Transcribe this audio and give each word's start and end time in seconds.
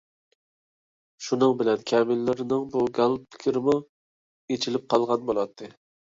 شۇنىڭ 1.25 1.51
بىلەن 1.57 1.83
كەمىنىلىرىنىڭ 1.91 2.63
بۇ 2.75 2.81
گال 2.99 3.13
پىكرىمۇ 3.35 3.75
ئېچىلىپ 4.55 4.87
قالغان 4.95 5.29
بولاتتى. 5.29 5.69